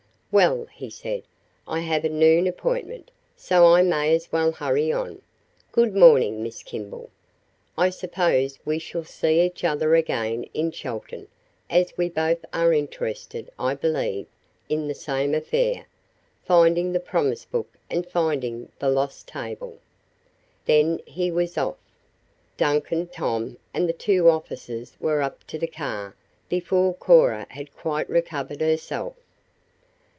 [0.33, 1.23] "Well," he said,
[1.67, 5.21] "I have a noon appointment, so I may as well hurry on.
[5.73, 7.09] Good morning, Miss Kimball.
[7.77, 11.27] I suppose we shall see each other again in Chelton,
[11.69, 14.25] as we both are interested, I believe,
[14.69, 15.85] in the same affair
[16.45, 19.79] finding the promise book and finding the lost table."
[20.63, 21.75] Then he was off.
[22.55, 26.15] Duncan, Tom and the two officers were up to the car
[26.47, 29.17] before Cora had quite recovered herself.